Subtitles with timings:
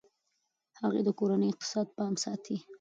[0.81, 2.57] هغې د کورني اقتصاد پام ساتي.